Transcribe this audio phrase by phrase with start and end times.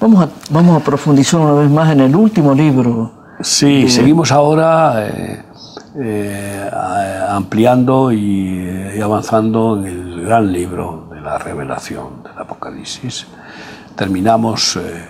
[0.00, 3.10] Vamos a, vamos a profundizar una vez más en el último libro.
[3.40, 5.42] Sí, seguimos ahora eh,
[5.96, 6.70] eh,
[7.28, 13.26] ampliando y, y, avanzando en el gran libro de la revelación del Apocalipsis.
[13.96, 15.08] Terminamos eh,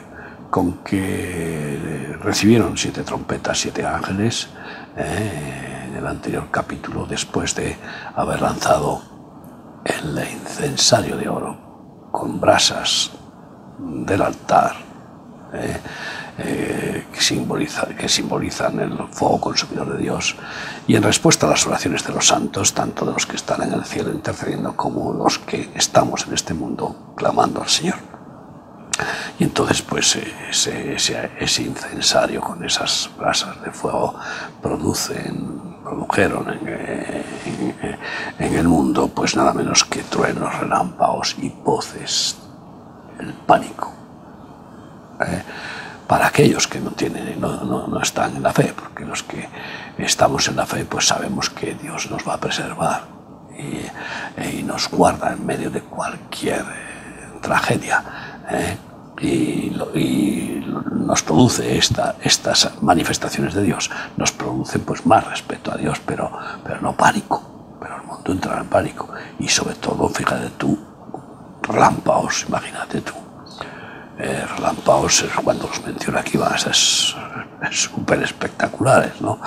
[0.48, 4.48] con que recibieron siete trompetas, siete ángeles
[4.96, 7.76] en el anterior capítulo, después de
[8.16, 9.02] haber lanzado
[9.84, 13.10] el incensario de oro con brasas
[13.78, 14.87] del altar
[15.52, 15.80] eh,
[16.38, 20.36] eh, que, simboliza, que simbolizan el fuego consumidor de Dios
[20.86, 23.72] y en respuesta a las oraciones de los santos, tanto de los que están en
[23.72, 27.96] el cielo intercediendo como los que estamos en este mundo clamando al Señor.
[29.38, 34.14] Y entonces, pues, ese, ese, incensario con esas brasas de fuego
[34.60, 37.74] producen, produjeron en,
[38.38, 42.36] en, el mundo, pues nada menos que truenos, relámpagos y voces
[43.20, 43.97] el pánico.
[45.20, 45.42] ¿Eh?
[46.06, 49.48] para aquellos que no, tienen, no, no, no, están en la fe, porque los que
[49.98, 53.02] estamos en la fe pues sabemos que Dios nos va a preservar
[53.58, 58.02] y, y nos guarda en medio de cualquier eh, tragedia.
[58.50, 58.76] ¿eh?
[59.20, 59.72] Y,
[61.08, 66.30] nos produce esta, estas manifestaciones de Dios, nos producen pues más respeto a Dios, pero,
[66.62, 69.08] pero no pánico, pero el mundo entra en pánico.
[69.38, 70.78] Y sobre todo, fíjate tú,
[71.62, 73.14] relámpagos, imagínate tú.
[74.20, 76.74] Eh, relámpagos, cuando los menciona aquí, van a ser
[77.70, 79.40] súper espectaculares, ¿no?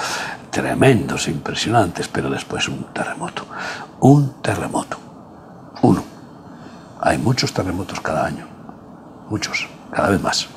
[0.49, 3.45] Tremendos, impresionantes, pero después un terremoto.
[3.99, 4.97] Un terremoto.
[5.81, 6.03] Uno.
[7.01, 8.47] Hay muchos terremotos cada año.
[9.29, 10.47] Muchos, cada vez más.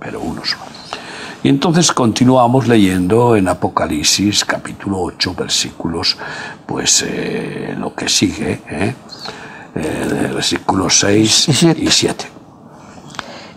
[0.00, 0.64] Pero uno solo.
[1.42, 6.16] Y entonces continuamos leyendo en Apocalipsis capítulo 8 versículos,
[6.64, 8.94] pues eh, lo que sigue, ¿eh?
[9.74, 12.35] eh, versículos 6 y 7.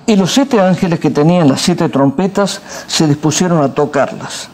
[0.10, 4.50] Y los siete ángeles que tenían las siete trompetas se dispusieron a tocarlas.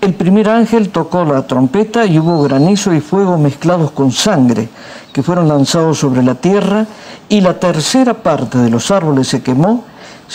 [0.00, 4.68] El primer ángel tocó la trompeta y hubo granizo y fuego mezclados con sangre
[5.12, 6.86] que fueron lanzados sobre la tierra
[7.28, 9.82] y la tercera parte de los árboles se quemó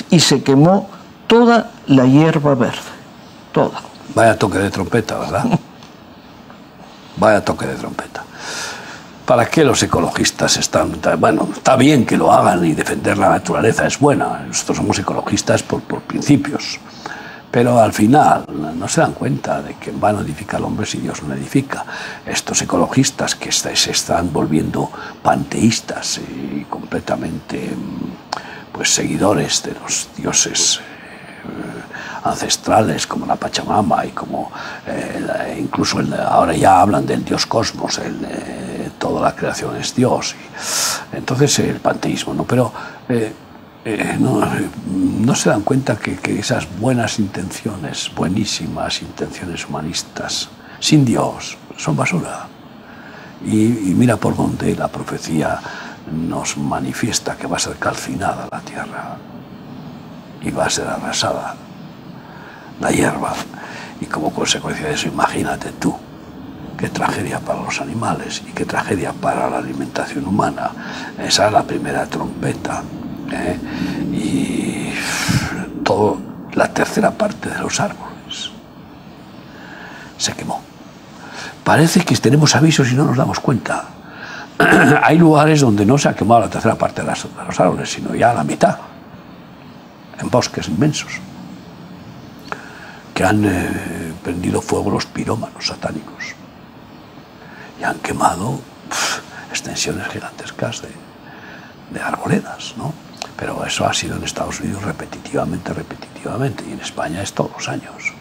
[0.10, 0.90] y se quemó
[1.28, 2.92] toda la hierba verde.
[3.54, 3.80] Toda.
[4.14, 5.46] Vaya toque de trompeta, ¿verdad?
[7.16, 8.26] Vaya toque de trompeta.
[9.28, 11.02] ¿Para qué los ecologistas están?
[11.20, 14.46] Bueno, está bien que lo hagan y defender la naturaleza es buena.
[14.48, 16.80] Nosotros somos ecologistas por, por principios.
[17.52, 21.00] Pero al final no se dan cuenta de que van a edificar al hombre si
[21.00, 21.86] Dios no edifica.
[22.26, 24.90] Estos ecologistas que se están volviendo
[25.22, 27.72] panteístas y completamente
[28.72, 34.54] pues, seguidores de los dioses eh, ancestrales como la Pachamama y como
[34.88, 36.00] eh, incluso
[36.30, 38.67] ahora ya hablan del dios cosmos, el, eh,
[39.08, 40.36] toda la creación es Dios.
[40.36, 42.44] Y, entonces el panteísmo, ¿no?
[42.44, 42.74] Pero
[43.08, 43.34] eh,
[43.86, 51.96] eh, no, se dan cuenta que, esas buenas intenciones, buenísimas intenciones humanistas, sin Dios, son
[51.96, 52.48] basura.
[53.46, 55.60] Y, y mira por donde la profecía
[56.12, 59.18] nos manifiesta que va a ser calcinada la tierra
[60.42, 61.56] y va a ser arrasada
[62.82, 63.34] la hierba.
[64.02, 65.96] Y como consecuencia de eso, imagínate tú
[66.78, 70.72] qué tragedia para los animales y qué tragedia para la alimentación humana.
[71.18, 72.84] Esa es la primera trompeta.
[73.32, 73.60] ¿eh?
[74.14, 74.94] Y
[75.84, 76.20] todo,
[76.54, 78.52] la tercera parte de los árboles
[80.18, 80.62] se quemó.
[81.64, 83.86] Parece que tenemos avisos y no nos damos cuenta.
[85.04, 88.34] Hay lugares donde no se ha quemado la tercera parte de, los árboles, sino ya
[88.34, 88.78] la mitad,
[90.20, 91.20] en bosques inmensos,
[93.14, 96.38] que han eh, prendido fuego los pirómanos satánicos
[97.80, 98.60] y han quemado
[99.50, 102.94] extensiones gigantescas de, arboledas, ¿no?
[103.38, 107.70] Pero eso ha sido en Estados Unidos repetitivamente, repetitivamente, y en España es todos los
[107.70, 108.14] años.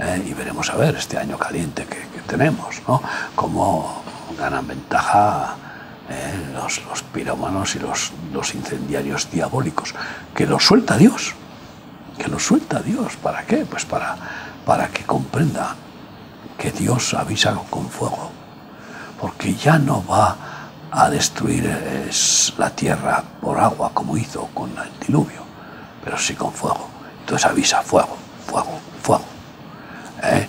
[0.00, 0.24] ¿eh?
[0.26, 3.02] y veremos a ver este año caliente que, tenemos, ¿no?
[3.34, 4.04] Cómo
[4.38, 5.56] ganan ventaja
[6.08, 6.52] ¿eh?
[6.54, 9.96] los, los, pirómanos y los, los incendiarios diabólicos,
[10.32, 11.34] que los suelta Dios,
[12.16, 13.16] que los suelta Dios.
[13.16, 13.66] ¿Para qué?
[13.68, 14.16] Pues para,
[14.64, 15.74] para que comprenda
[16.56, 18.29] que Dios avisa con fuego
[19.20, 20.36] porque ya no va
[20.90, 21.68] a destruir
[22.56, 25.42] la tierra por agua como hizo con el diluvio,
[26.02, 26.88] pero sí con fuego.
[27.20, 29.24] Entonces avisa fuego, fuego, fuego.
[30.22, 30.48] ¿eh?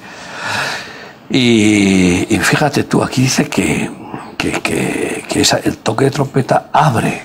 [1.29, 3.89] Y, fíjate tú, aquí dice que,
[4.37, 5.23] que,
[5.63, 7.21] el toque de trompeta abre,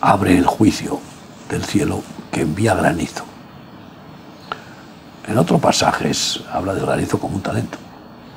[0.00, 1.00] abre el juicio
[1.48, 3.24] del cielo que envía granizo.
[5.26, 6.10] En otro pasaje
[6.50, 7.78] habla del granizo como un talento.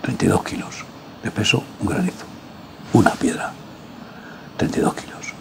[0.01, 0.85] 32 kilos
[1.23, 2.25] de peso, un granizo,
[2.93, 3.51] una piedra,
[4.57, 5.33] 32 kilos.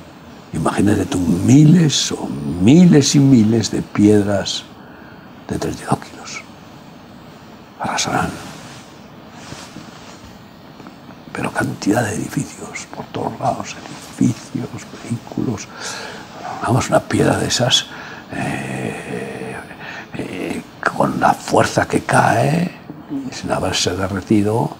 [0.53, 4.65] Imagínate tú miles o miles y miles de piedras
[5.49, 6.43] de 32 kilos.
[7.79, 8.31] Arrasarán.
[11.33, 13.77] Pero cantidad de edificios por todos lados,
[14.19, 14.69] edificios,
[15.05, 15.69] vehículos.
[16.63, 17.87] Vamos, una piedra de esas
[18.33, 19.57] eh,
[20.15, 20.63] eh,
[20.95, 22.80] con la fuerza que cae,
[23.33, 24.71] sin haberse derretido,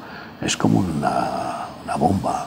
[0.41, 2.47] es como una, una bomba.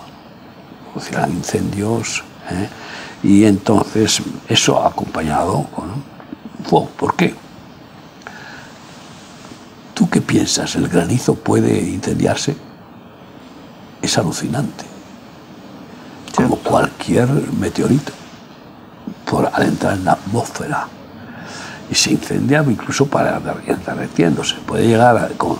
[0.91, 2.23] Producirán incendios.
[2.49, 2.69] ¿eh?
[3.23, 6.03] Y entonces eso acompañado con
[6.63, 6.89] fuego.
[6.97, 7.35] ¿Por qué?
[9.93, 10.75] ¿Tú qué piensas?
[10.75, 12.55] ¿El granizo puede incendiarse?
[14.01, 14.85] Es alucinante.
[16.35, 18.11] Como cualquier meteorito.
[19.29, 20.87] Por, al entrar en la atmósfera.
[21.89, 24.55] Y se incendia incluso para derretiéndose.
[24.65, 25.57] Puede llegar a, como,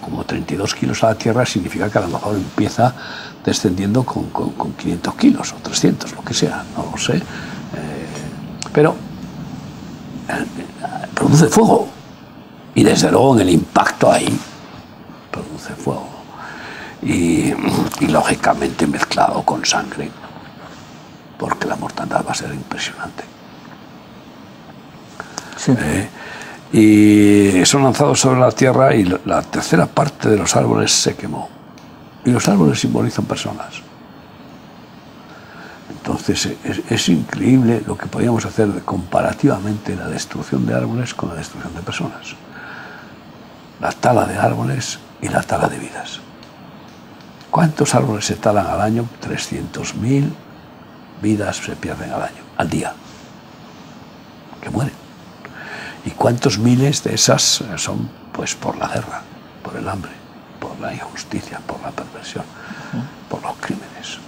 [0.00, 2.94] como 32 kilos a la Tierra, significa que a lo mejor empieza
[3.44, 7.16] descendiendo con, con, con 500 kilos o 300, lo que sea, no lo sé.
[7.16, 7.22] Eh,
[8.72, 8.96] pero
[10.28, 10.46] eh,
[11.14, 11.88] produce fuego.
[12.74, 14.38] Y desde luego en el impacto ahí
[15.30, 16.08] produce fuego.
[17.02, 17.54] Y
[18.08, 20.10] lógicamente mezclado con sangre,
[21.38, 23.35] porque la mortandad va a ser impresionante.
[25.68, 26.08] Eh,
[26.72, 31.48] y son lanzados sobre la tierra y la tercera parte de los árboles se quemó.
[32.24, 33.82] Y los árboles simbolizan personas.
[35.90, 41.36] Entonces es, es, increíble lo que podíamos hacer comparativamente la destrucción de árboles con la
[41.36, 42.34] destrucción de personas.
[43.80, 46.20] La tala de árboles y la tala de vidas.
[47.50, 49.08] ¿Cuántos árboles se talan al año?
[49.26, 50.30] 300.000
[51.22, 52.92] vidas se pierden al año, al día,
[54.60, 55.05] que mueren.
[56.06, 59.22] ¿Y cuántos miles de esas son pues por la guerra,
[59.62, 60.12] por el hambre,
[60.60, 62.44] por la injusticia, por la perversión,
[63.28, 64.18] por los crímenes?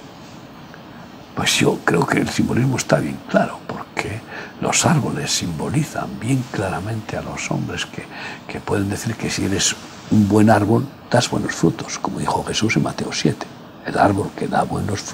[1.36, 4.20] Pues yo creo que el simbolismo está bien claro, porque
[4.60, 8.04] los árboles simbolizan bien claramente a los hombres que,
[8.48, 9.76] que pueden decir que si eres
[10.10, 13.46] un buen árbol, das buenos frutos, como dijo Jesús en Mateo 7.
[13.86, 15.04] El árbol que da buenos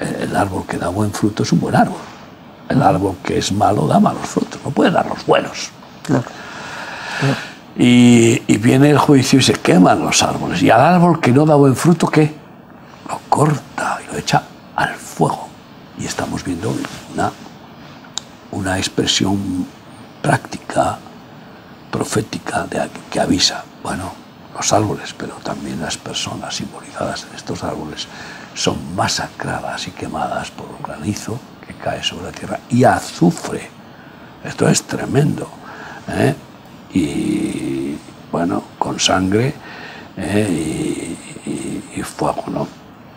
[0.00, 1.98] el árbol que da buen fruto es un buen árbol.
[2.68, 5.70] El árbol que es malo da malos frutos, no puede dar los buenos.
[6.02, 6.24] Claro.
[7.76, 10.62] Y, y, viene el juicio y se queman los árboles.
[10.62, 12.34] Y al árbol que no da buen fruto, ¿qué?
[13.08, 14.42] Lo corta y lo echa
[14.74, 15.48] al fuego.
[15.98, 16.74] Y estamos viendo
[17.12, 17.30] una,
[18.50, 19.66] una expresión
[20.22, 20.98] práctica,
[21.90, 24.12] profética, de, que avisa, bueno,
[24.54, 28.08] los árboles, pero también las personas simbolizadas en estos árboles
[28.54, 31.38] son masacradas y quemadas por un granizo
[31.68, 33.68] que cae sobre la tierra y azufre.
[34.42, 35.48] Esto es tremendo.
[36.08, 36.34] ¿eh?
[36.94, 37.96] Y
[38.32, 39.54] bueno, con sangre
[40.16, 41.16] ¿eh?
[41.44, 42.66] y, fuego, ¿no?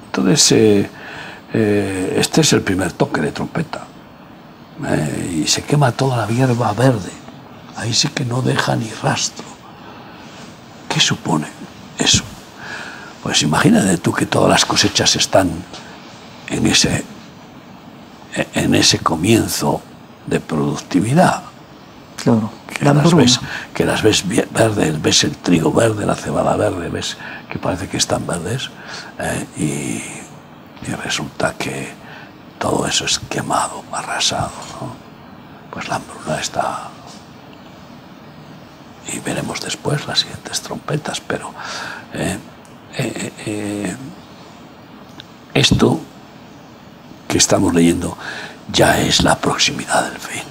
[0.07, 3.85] Entonces, eh, este es el primer toque de trompeta.
[5.31, 7.11] y se quema toda la hierba verde.
[7.77, 9.45] Ahí sí que no deja ni rastro.
[10.89, 11.47] ¿Qué supone
[11.97, 12.23] eso?
[13.23, 15.49] Pues imagínate tú que todas las cosechas están
[16.49, 17.05] en ese,
[18.33, 19.81] en ese comienzo
[20.27, 21.43] de productividad.
[22.15, 22.51] Claro.
[22.67, 23.39] Que las, ves,
[23.73, 27.17] que las ves verdes, ves el trigo verde, la cebada verde, ves
[27.49, 28.69] que parece que están verdes
[29.19, 31.93] eh, y, y, resulta que
[32.59, 34.51] todo eso es quemado, arrasado.
[34.79, 34.95] ¿no?
[35.71, 36.91] Pues la hambruna está
[39.11, 41.53] y veremos después las siguientes trompetas, pero
[42.13, 42.37] eh,
[42.97, 43.95] eh,
[45.53, 45.99] esto
[47.31, 48.17] que estamos leyendo
[48.73, 50.43] ya es la proximidad del fin.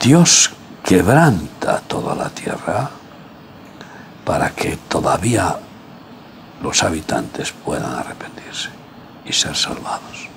[0.00, 0.50] Dios
[0.82, 2.90] quebranta toda la tierra
[4.24, 5.56] para que todavía
[6.60, 8.70] los habitantes puedan arrepentirse
[9.24, 10.28] y ser salvados.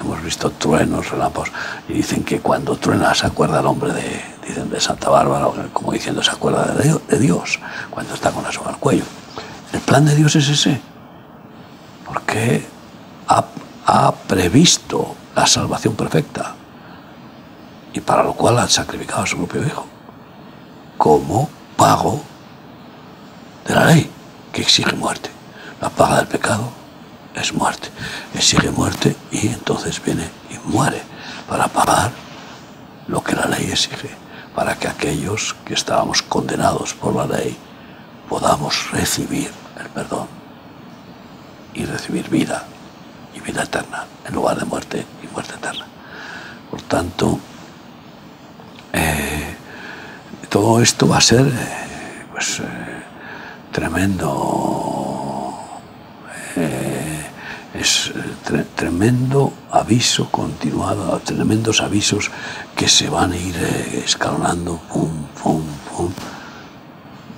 [0.00, 1.50] hemos visto truenos, relámpagos,
[1.88, 5.90] y dicen que cuando truena se acuerda el hombre de, dicen de Santa Bárbara, como
[5.90, 7.58] diciendo se acuerda de Dios
[7.90, 9.04] cuando está con la soga al cuello.
[9.72, 10.80] El plan de Dios es ese,
[12.06, 12.71] porque
[13.84, 16.54] ha, previsto la salvación perfecta
[17.92, 19.86] y para lo cual ha sacrificado a su propio hijo
[20.96, 22.22] como pago
[23.66, 24.10] de la ley
[24.52, 25.30] que exige muerte.
[25.80, 26.70] La paga del pecado
[27.34, 27.88] es muerte,
[28.34, 31.02] exige muerte y entonces viene y muere
[31.48, 32.12] para pagar
[33.08, 34.10] lo que la ley exige
[34.54, 37.56] para que aquellos que estábamos condenados por la ley
[38.28, 40.28] podamos recibir el perdón
[41.74, 42.66] y recibir vida
[43.34, 45.86] y vida eterna en lugar de muerte y muerte eterna.
[46.70, 47.38] Por tanto,
[48.92, 49.56] eh,
[50.48, 52.64] todo esto va a ser eh, pues, eh,
[53.72, 54.62] tremendo
[57.74, 58.12] es
[58.76, 62.30] tremendo aviso continuado, tremendos avisos
[62.76, 63.56] que se van a ir
[64.04, 66.12] escalonando, pum, pum, pum,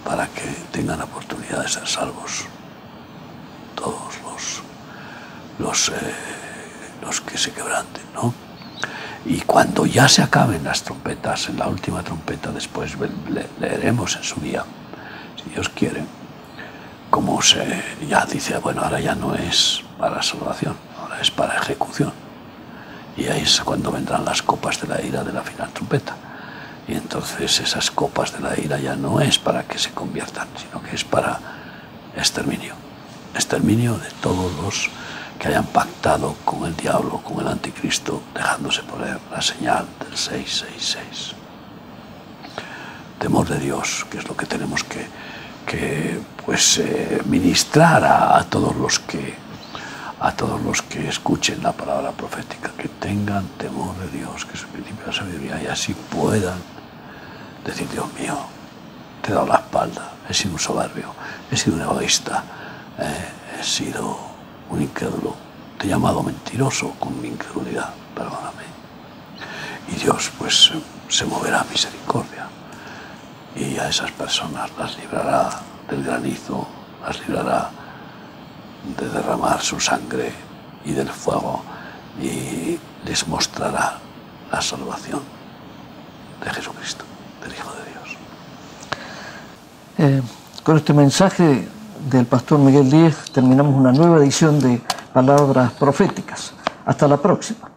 [0.05, 2.47] para que tengan oportunidad de ser salvos.
[3.75, 4.63] Todos los,
[5.59, 5.93] los, eh,
[7.03, 8.33] los que se quebranten, ¿no?
[9.27, 12.93] Y cuando ya se acaben las trompetas, en la última trompeta, después
[13.59, 14.65] leeremos en su día,
[15.43, 16.05] si Dios quiere,
[17.09, 22.13] como ya dice, bueno, ahora ya no es para salvación, ahora es para ejecución.
[23.17, 26.17] Y ahí es cuando vendrán las copas de la ira de la final trompeta.
[26.87, 30.83] Y entonces esas copas de la ira ya no es para que se conviertan, sino
[30.83, 31.39] que es para
[32.17, 32.75] exterminio.
[33.35, 34.91] Exterminio de todos los
[35.39, 41.35] que hayan pactado con el diablo, con el anticristo, dejándose poner la señal del 666.
[43.19, 45.07] Temor de Dios, que es lo que tenemos que,
[45.67, 49.43] que pues, eh, ministrar a, todos los que
[50.21, 54.63] a todos los que escuchen la palabra profética, que tengan temor de Dios, que es
[54.63, 56.59] el principio de la sabiduría, y así puedan
[57.63, 58.39] decir, Dios mío,
[59.21, 61.15] te he dado la espalda, he sido un soberbio,
[61.51, 62.43] he sido un egoísta,
[62.99, 64.34] eh, he sido
[64.75, 65.35] un incrédulo,
[65.79, 68.65] te he llamado mentiroso con mi incredulidad, perdóname.
[69.89, 70.73] Y Dios pues
[71.09, 72.49] se moverá a misericordia
[73.55, 75.51] y a esas personas las librará
[75.89, 76.67] del granizo,
[77.07, 77.71] las librará
[78.99, 80.33] de derramar su sangre
[80.85, 81.63] y del fuego
[82.21, 83.99] y les mostrará
[84.51, 85.23] la salvación
[86.43, 87.05] de Jesucristo,
[87.43, 88.19] del Hijo de Dios.
[89.99, 90.23] Eh,
[90.63, 91.69] con este mensaje
[92.11, 94.81] del pastor Miguel Díez terminamos una nueva edición de
[95.13, 96.53] Palabras Proféticas.
[96.85, 97.71] Hasta la próxima.